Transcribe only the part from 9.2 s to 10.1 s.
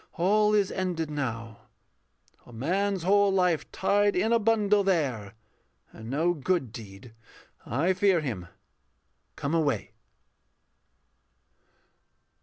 Come away.